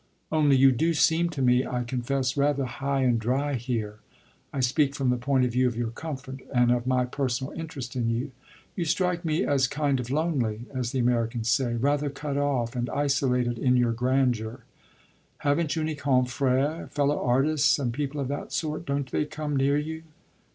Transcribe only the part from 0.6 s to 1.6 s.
do seem to